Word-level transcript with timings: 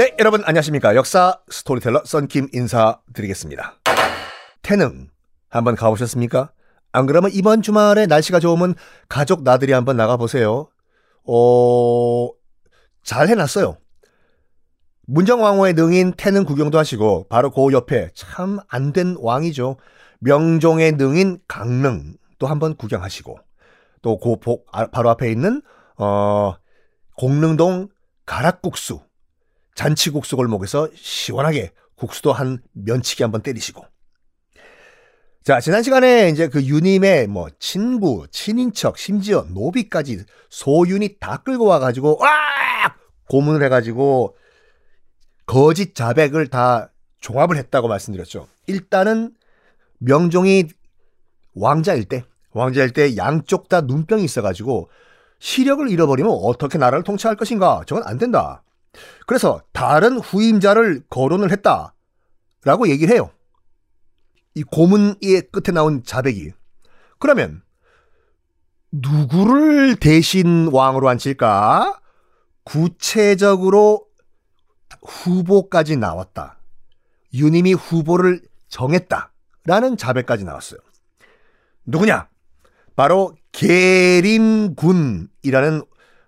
네, 0.00 0.16
여러분 0.18 0.42
안녕하십니까. 0.46 0.96
역사 0.96 1.38
스토리텔러 1.50 2.04
썬킴 2.06 2.48
인사드리겠습니다. 2.54 3.74
태릉 4.62 5.10
한번 5.50 5.76
가보셨습니까? 5.76 6.52
안 6.90 7.04
그러면 7.04 7.30
이번 7.34 7.60
주말에 7.60 8.06
날씨가 8.06 8.40
좋으면 8.40 8.76
가족 9.10 9.42
나들이 9.42 9.72
한번 9.74 9.98
나가보세요. 9.98 10.68
어, 11.26 12.30
잘 13.02 13.28
해놨어요. 13.28 13.76
문정왕후의 15.06 15.74
능인 15.74 16.14
태릉 16.16 16.46
구경도 16.46 16.78
하시고 16.78 17.26
바로 17.28 17.50
그 17.50 17.70
옆에 17.70 18.08
참 18.14 18.58
안 18.70 18.94
된 18.94 19.16
왕이죠. 19.20 19.76
명종의 20.20 20.92
능인 20.92 21.40
강릉 21.46 22.14
또 22.38 22.46
한번 22.46 22.74
구경하시고 22.74 23.38
또그 24.00 24.36
아, 24.72 24.86
바로 24.86 25.10
앞에 25.10 25.30
있는 25.30 25.60
어 25.98 26.54
공릉동 27.18 27.90
가락국수 28.24 29.00
잔치국수 29.80 30.36
골목에서 30.36 30.90
시원하게 30.94 31.72
국수도 31.94 32.34
한 32.34 32.58
면치기 32.72 33.22
한번 33.22 33.40
때리시고 33.40 33.82
자, 35.42 35.58
지난 35.58 35.82
시간에 35.82 36.28
이제 36.28 36.48
그 36.48 36.62
유님의 36.62 37.26
뭐 37.28 37.48
친구, 37.58 38.26
친인척, 38.30 38.98
심지어 38.98 39.46
노비까지 39.48 40.24
소윤이 40.50 41.16
다 41.18 41.38
끌고 41.38 41.64
와가지고, 41.64 42.18
와! 42.20 42.28
고문을 43.30 43.64
해가지고 43.64 44.36
거짓 45.46 45.94
자백을 45.94 46.48
다 46.48 46.92
종합을 47.20 47.56
했다고 47.56 47.88
말씀드렸죠. 47.88 48.48
일단은 48.66 49.32
명종이 49.98 50.64
왕자일 51.54 52.04
때, 52.04 52.24
왕자일 52.52 52.90
때 52.90 53.16
양쪽 53.16 53.70
다 53.70 53.80
눈병이 53.80 54.22
있어가지고 54.24 54.90
시력을 55.38 55.90
잃어버리면 55.90 56.30
어떻게 56.30 56.76
나라를 56.76 57.02
통치할 57.02 57.36
것인가? 57.36 57.82
저건 57.86 58.04
안 58.06 58.18
된다. 58.18 58.62
그래서 59.26 59.62
다른 59.72 60.18
후임자를 60.18 61.04
거론을 61.08 61.50
했다. 61.52 61.94
라고 62.64 62.88
얘기를 62.88 63.14
해요. 63.14 63.30
이 64.54 64.62
고문의 64.62 65.48
끝에 65.52 65.72
나온 65.72 66.02
자백이. 66.04 66.52
그러면 67.18 67.62
누구를 68.92 69.96
대신 69.96 70.68
왕으로 70.72 71.08
앉힐까? 71.08 72.00
구체적으로 72.64 74.06
후보까지 75.02 75.96
나왔다. 75.96 76.58
유님이 77.32 77.74
후보를 77.74 78.42
정했다. 78.68 79.32
라는 79.64 79.96
자백까지 79.96 80.44
나왔어요. 80.44 80.80
누구냐? 81.84 82.28
바로 82.96 83.34
계림군이라는 83.52 85.28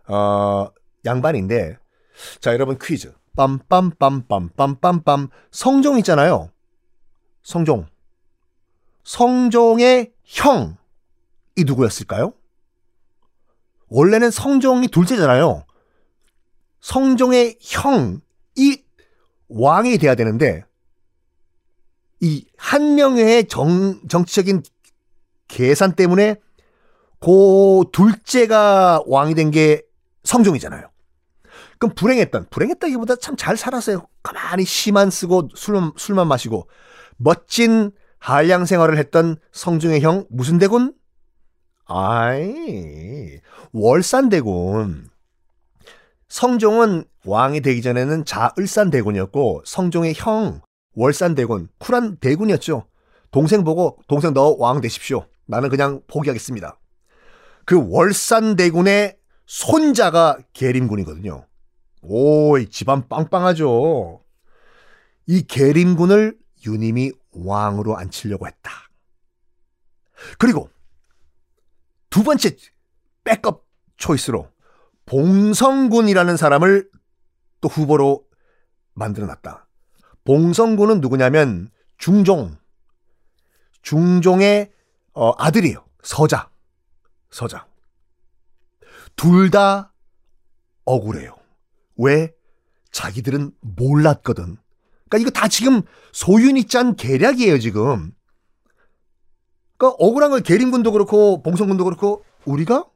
어, 0.09 0.69
양반인데 1.05 1.79
자 2.41 2.53
여러분 2.53 2.79
퀴즈 2.81 3.13
빰빰빰빰빰빰빰 3.37 5.31
성종 5.51 5.99
있잖아요. 5.99 6.51
성종 7.43 7.87
성종의 9.05 10.13
형 10.25 10.77
이 11.57 11.65
누구였을까요? 11.65 12.33
원래는 13.89 14.31
성종이 14.31 14.89
둘째잖아요. 14.89 15.65
성종의 16.81 17.59
형이 17.61 18.83
왕이 19.49 19.99
돼야 19.99 20.15
되는데 20.15 20.65
이 22.21 22.47
한명회의 22.57 23.49
정, 23.49 24.01
정치적인 24.09 24.63
계산 25.49 25.95
때문에 25.95 26.37
그 27.21 27.85
둘째가 27.93 29.03
왕이 29.07 29.35
된 29.35 29.51
게 29.51 29.83
성종이잖아요. 30.25 30.89
그럼 31.83 31.95
불행했던 31.97 32.47
불행했다기보다 32.51 33.17
참 33.17 33.37
잘 33.37 33.57
살았어요. 33.57 34.07
가만히 34.23 34.65
시만 34.65 35.11
쓰고 35.11 35.49
술만, 35.57 35.93
술만 35.97 36.29
마시고 36.29 36.69
멋진 37.17 37.91
한량 38.19 38.67
생활을 38.67 38.99
했던 38.99 39.37
성종의 39.51 40.01
형 40.01 40.25
무슨 40.31 40.59
대군? 40.59 40.95
아이 41.87 43.41
월산 43.73 44.29
대군. 44.29 45.09
성종은 46.29 47.05
왕이 47.25 47.63
되기 47.63 47.83
전에는 47.83 48.25
자을산 48.25 48.91
대군이었고 48.91 49.63
성종의 49.65 50.15
형 50.17 50.61
월산 50.95 51.35
대군 51.35 51.69
쿨한 51.79 52.19
대군이었죠. 52.19 52.87
동생 53.33 53.65
보고 53.65 53.99
동생 54.07 54.33
너 54.35 54.55
왕 54.57 54.81
되십시오. 54.81 55.27
나는 55.47 55.69
그냥 55.69 56.01
포기하겠습니다. 56.07 56.79
그 57.65 57.85
월산 57.91 58.55
대군의 58.55 59.17
손자가 59.47 60.39
계림군이거든요. 60.53 61.45
오, 62.03 62.59
이 62.59 62.69
집안 62.69 63.09
빵빵하죠. 63.09 64.23
이 65.27 65.43
계림군을 65.47 66.37
유님이 66.67 67.13
왕으로 67.33 67.97
앉히려고 67.97 68.47
했다. 68.47 68.71
그리고 70.39 70.69
두 72.11 72.23
번째 72.23 72.57
백업 73.25 73.67
초이스로 73.97 74.51
봉성군이라는 75.07 76.37
사람을 76.37 76.91
또 77.61 77.69
후보로 77.69 78.27
만들어 78.95 79.27
놨다. 79.27 79.67
봉성군은 80.25 81.01
누구냐면 81.01 81.71
중종, 81.99 82.57
중종의 83.83 84.73
어, 85.15 85.31
아들이에요. 85.39 85.85
서자, 86.03 86.51
서자. 87.31 87.67
둘 89.17 89.51
다 89.51 89.93
억울해요. 90.85 91.42
왜? 91.97 92.35
자기들은 92.91 93.53
몰랐거든. 93.61 94.57
그러니까 95.09 95.19
이거 95.19 95.31
다 95.31 95.49
지금 95.49 95.83
소윤이 96.13 96.67
짠 96.67 96.97
계략이에요, 96.97 97.59
지금. 97.59 98.13
그러니까 99.77 99.97
억울한 99.99 100.31
걸 100.31 100.41
계림군도 100.41 100.93
그렇고 100.93 101.43
봉성군도 101.43 101.85
그렇고 101.85 102.25
우리가 102.45 102.87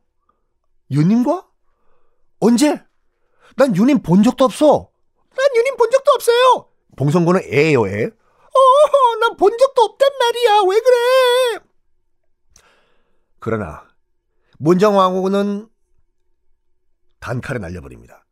유님과 0.91 1.47
언제? 2.41 2.83
난 3.57 3.75
유님 3.75 4.03
본 4.03 4.23
적도 4.23 4.45
없어. 4.45 4.91
난 5.35 5.47
유님 5.57 5.77
본 5.77 5.91
적도 5.91 6.11
없어요. 6.15 6.69
봉성군은 6.97 7.41
애예요, 7.45 7.87
애. 7.89 8.05
어, 8.07 9.17
난 9.21 9.37
본 9.37 9.57
적도 9.59 9.83
없단 9.83 10.09
말이야. 10.19 10.61
왜 10.69 10.81
그래? 10.81 11.65
그러나 13.39 13.87
문정왕후는 14.59 15.69
단칼에 17.21 17.59
날려버립니다. 17.59 18.26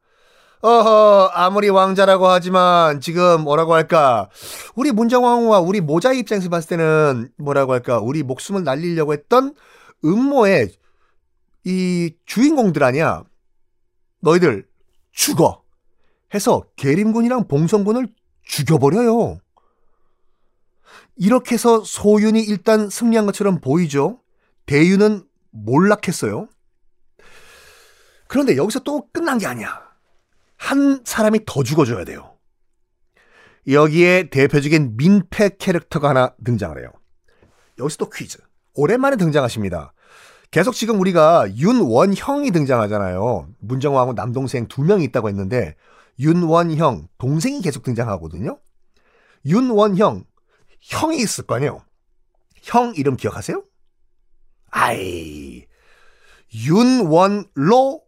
어허, 0.64 1.30
아무리 1.34 1.68
왕자라고 1.68 2.26
하지만 2.26 2.98
지금 3.02 3.42
뭐라고 3.42 3.74
할까? 3.74 4.30
우리 4.74 4.92
문정왕후와 4.92 5.60
우리 5.60 5.82
모자 5.82 6.14
입장에서 6.14 6.48
봤을 6.48 6.70
때는 6.70 7.28
뭐라고 7.36 7.74
할까? 7.74 7.98
우리 7.98 8.22
목숨을 8.22 8.64
날리려고 8.64 9.12
했던 9.12 9.54
음모의 10.02 10.72
이 11.64 12.14
주인공들 12.24 12.82
아니야. 12.82 13.24
너희들 14.20 14.66
죽어. 15.12 15.62
해서 16.32 16.64
계림군이랑 16.76 17.46
봉성군을 17.46 18.08
죽여버려요. 18.44 19.40
이렇게 21.16 21.56
해서 21.56 21.84
소윤이 21.84 22.40
일단 22.40 22.88
승리한 22.88 23.26
것처럼 23.26 23.60
보이죠. 23.60 24.22
대유는 24.64 25.24
몰락했어요. 25.50 26.48
그런데 28.28 28.56
여기서 28.56 28.78
또 28.78 29.06
끝난 29.12 29.36
게 29.36 29.46
아니야. 29.46 29.83
한 30.56 31.02
사람이 31.04 31.40
더 31.46 31.62
죽어줘야 31.62 32.04
돼요. 32.04 32.36
여기에 33.66 34.30
대표적인 34.30 34.96
민폐 34.96 35.56
캐릭터가 35.58 36.10
하나 36.10 36.34
등장을 36.44 36.78
해요. 36.78 36.90
여기서 37.78 37.96
또 37.96 38.10
퀴즈. 38.10 38.38
오랜만에 38.74 39.16
등장하십니다. 39.16 39.94
계속 40.50 40.74
지금 40.74 41.00
우리가 41.00 41.48
윤원형이 41.56 42.50
등장하잖아요. 42.52 43.48
문정왕후 43.58 44.14
남동생 44.14 44.68
두 44.68 44.82
명이 44.82 45.04
있다고 45.04 45.28
했는데 45.28 45.74
윤원형 46.18 47.08
동생이 47.18 47.60
계속 47.60 47.82
등장하거든요. 47.82 48.58
윤원형 49.46 50.24
형이 50.80 51.16
있을 51.16 51.44
거 51.46 51.56
아니에요. 51.56 51.82
형 52.62 52.92
이름 52.94 53.16
기억하세요? 53.16 53.64
아이 54.70 55.66
윤원로가 56.54 58.02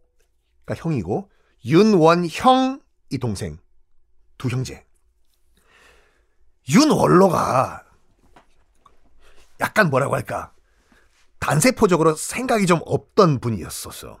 형이고 0.75 1.29
윤원형이 1.67 3.17
동생 3.17 3.57
두 4.37 4.47
형제. 4.47 4.85
윤원로가 6.69 7.83
약간 9.59 9.89
뭐라고 9.89 10.15
할까 10.15 10.53
단세포적으로 11.39 12.15
생각이 12.15 12.65
좀 12.65 12.79
없던 12.85 13.39
분이었었어. 13.39 14.17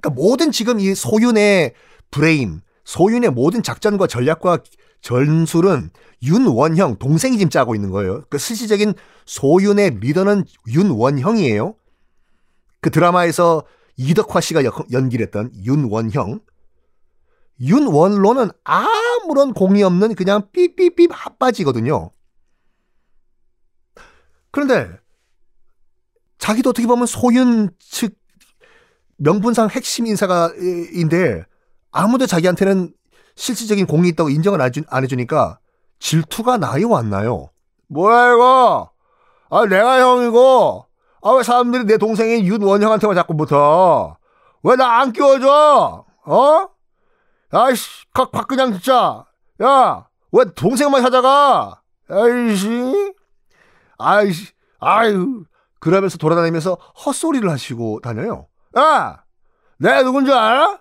그러니까 0.00 0.10
모든 0.10 0.50
지금 0.50 0.80
이 0.80 0.94
소윤의 0.94 1.74
브레인, 2.10 2.60
소윤의 2.84 3.30
모든 3.30 3.62
작전과 3.62 4.08
전략과 4.08 4.58
전술은 5.00 5.90
윤원형 6.22 6.98
동생이 6.98 7.38
지금 7.38 7.50
짜고 7.50 7.74
있는 7.74 7.90
거예요. 7.90 8.24
그 8.30 8.38
실질적인 8.38 8.94
소윤의 9.26 9.98
리더는 10.00 10.44
윤원형이에요. 10.66 11.76
그 12.80 12.90
드라마에서 12.90 13.64
이덕화 13.96 14.40
씨가 14.40 14.62
연기를 14.92 15.26
했던 15.26 15.52
윤원형. 15.62 16.40
윤원로는 17.60 18.50
아무런 18.64 19.52
공이 19.54 19.82
없는 19.82 20.14
그냥 20.14 20.48
삐삐삐 20.52 21.08
핫바지거든요. 21.10 22.10
그런데 24.50 24.90
자기도 26.38 26.70
어떻게 26.70 26.86
보면 26.86 27.06
소윤 27.06 27.70
측 27.78 28.14
명분상 29.16 29.68
핵심 29.70 30.06
인사가인데 30.06 31.44
아무도 31.90 32.26
자기한테는 32.26 32.92
실질적인 33.36 33.86
공이 33.86 34.08
있다고 34.10 34.30
인정을 34.30 34.60
안, 34.60 34.70
해주니까 35.04 35.58
질투가 35.98 36.58
나이 36.58 36.84
왔나요? 36.84 37.50
뭐야 37.88 38.34
이거? 38.34 38.90
아 39.50 39.66
내가 39.66 40.00
형이고 40.00 40.86
아 41.22 41.30
왜 41.32 41.42
사람들이 41.42 41.84
내 41.84 41.96
동생인 41.98 42.44
윤원형한테만 42.44 43.14
자꾸 43.16 43.36
붙어? 43.36 44.16
왜 44.62 44.76
나 44.76 45.00
안 45.00 45.12
끼워줘? 45.12 46.04
어? 46.26 46.68
아이씨 47.54 47.88
각 48.12 48.32
박그냥 48.32 48.72
진짜 48.72 49.24
야 49.62 50.06
왜 50.32 50.44
동생만 50.56 51.00
찾아가? 51.02 51.80
아이씨 52.10 53.14
아이씨 53.98 54.52
아유 54.80 55.44
그러면서 55.78 56.18
돌아다니면서 56.18 56.76
헛소리를 57.06 57.48
하시고 57.48 58.00
다녀요. 58.02 58.46
야 58.76 59.22
내가 59.78 60.02
누군지 60.02 60.32
알아? 60.32 60.80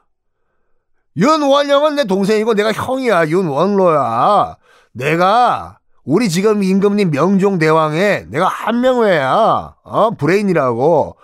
윤원영은 1.15 1.95
내 1.95 2.05
동생이고 2.05 2.55
내가 2.55 2.71
형이야 2.71 3.27
윤원로야. 3.27 4.57
내가 4.93 5.77
우리 6.03 6.29
지금 6.29 6.63
임금님 6.63 7.11
명종대왕에 7.11 8.25
내가 8.29 8.47
한명회야. 8.47 9.75
어 9.83 10.11
브레인이라고. 10.11 11.15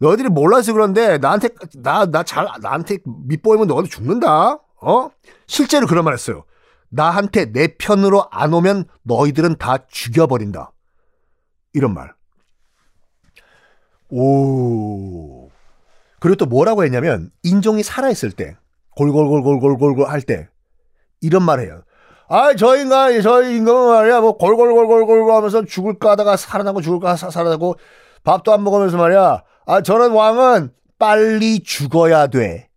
너희들이 0.00 0.28
몰라서 0.30 0.72
그런데 0.72 1.18
나한테 1.18 1.48
나 1.82 2.06
나 2.06 2.22
잘 2.22 2.48
나한테 2.62 2.98
밑보이면 3.04 3.66
너희들 3.66 3.90
죽는다. 3.90 4.58
어? 4.84 5.10
실제로 5.46 5.86
그런 5.86 6.04
말 6.04 6.14
했어요. 6.14 6.44
나한테 6.90 7.52
내 7.52 7.76
편으로 7.76 8.26
안 8.30 8.52
오면 8.52 8.84
너희들은 9.02 9.56
다 9.56 9.78
죽여버린다. 9.88 10.72
이런 11.72 11.92
말. 11.94 12.12
오. 14.10 15.50
그리고 16.20 16.36
또 16.36 16.46
뭐라고 16.46 16.84
했냐면 16.84 17.30
인종이 17.42 17.82
살아있을 17.82 18.32
때 18.32 18.56
골골골골골골골 18.96 20.06
할 20.08 20.20
때 20.22 20.48
이런 21.20 21.42
말 21.42 21.60
해요. 21.60 21.82
아, 22.28 22.54
저 22.54 22.76
인간, 22.76 23.20
저 23.22 23.42
인간은 23.42 23.88
말이야, 23.88 24.20
뭐, 24.20 24.36
골골골골골골 24.38 25.30
하면서 25.34 25.64
죽을까 25.64 26.12
하다가 26.12 26.36
살아나고 26.36 26.80
죽을까 26.80 27.16
살아나고 27.16 27.76
밥도 28.22 28.52
안 28.52 28.62
먹으면서 28.64 28.96
말이야. 28.96 29.42
아, 29.66 29.80
저런 29.82 30.12
왕은 30.12 30.72
빨리 30.98 31.62
죽어야 31.62 32.28
돼. 32.28 32.68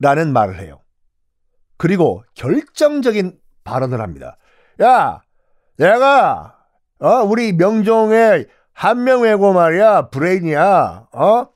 라는 0.00 0.32
말을 0.32 0.60
해요. 0.60 0.80
그리고 1.76 2.24
결정적인 2.34 3.38
발언을 3.64 4.00
합니다. 4.00 4.38
야, 4.82 5.22
내가, 5.76 6.56
어, 7.00 7.08
우리 7.22 7.52
명종의 7.52 8.46
한명 8.72 9.22
외고 9.22 9.52
말이야, 9.52 10.08
브레인이야, 10.10 11.08
어? 11.12 11.48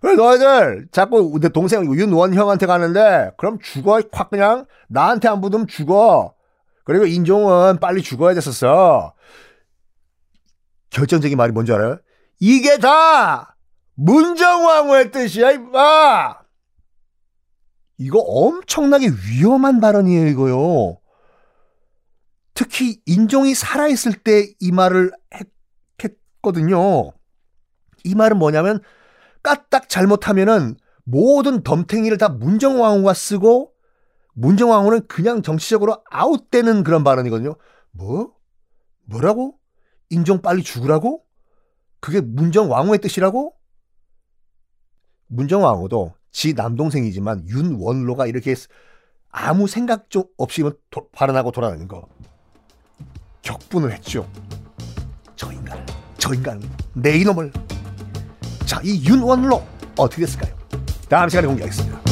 그래 0.00 0.14
너희들 0.14 0.88
자꾸 0.92 1.38
내 1.40 1.48
동생 1.48 1.84
윤원형한테 1.92 2.66
가는데 2.66 3.32
그럼 3.36 3.58
죽어 3.58 4.00
확 4.12 4.30
그냥 4.30 4.66
나한테 4.88 5.28
안 5.28 5.40
붙으면 5.40 5.66
죽어. 5.66 6.34
그리고 6.84 7.04
인종은 7.04 7.80
빨리 7.80 8.00
죽어야 8.00 8.34
됐었어. 8.34 9.14
결정적인 10.90 11.36
말이 11.36 11.52
뭔지 11.52 11.72
알아요? 11.72 11.98
이게 12.40 12.78
다 12.78 13.56
문정왕후의 13.94 15.10
뜻이야 15.10 15.50
임마. 15.52 16.36
이거 17.98 18.20
엄청나게 18.20 19.08
위험한 19.28 19.80
발언이에요 19.80 20.28
이거요. 20.28 20.98
특히 22.54 23.00
인종이 23.06 23.54
살아있을 23.54 24.14
때 24.14 24.52
이 24.60 24.72
말을 24.72 25.12
했거든요. 26.02 27.12
이 28.04 28.14
말은 28.14 28.38
뭐냐면 28.38 28.80
까딱 29.42 29.88
잘못하면은 29.88 30.76
모든 31.04 31.62
덤탱이를 31.62 32.18
다 32.18 32.28
문정왕후가 32.28 33.14
쓰고 33.14 33.72
문정왕후는 34.34 35.06
그냥 35.08 35.42
정치적으로 35.42 36.02
아웃되는 36.10 36.84
그런 36.84 37.02
발언이거든요. 37.02 37.56
뭐? 37.90 38.32
뭐라고? 39.04 39.58
인종 40.10 40.42
빨리 40.42 40.62
죽으라고? 40.62 41.24
그게 42.00 42.20
문정왕후의 42.20 43.00
뜻이라고? 43.00 43.54
문정왕후도 45.28 46.14
지 46.30 46.54
남동생이지만 46.54 47.48
윤원로가 47.48 48.26
이렇게 48.26 48.54
아무 49.30 49.66
생각 49.66 50.10
좀 50.10 50.24
없이 50.36 50.62
도, 50.90 51.08
발언하고 51.10 51.52
돌아다니는 51.52 51.88
거 51.88 52.06
격분을 53.42 53.92
했죠. 53.92 54.30
저 55.36 55.52
인간, 55.52 55.84
저 56.18 56.34
인간, 56.34 56.60
내 56.94 57.18
이놈을 57.18 57.52
자, 58.66 58.80
이 58.84 59.02
윤원로 59.08 59.64
어떻게 59.96 60.22
됐을까요? 60.26 60.54
다음 61.08 61.28
시간에 61.28 61.46
공개하겠습니다. 61.46 62.07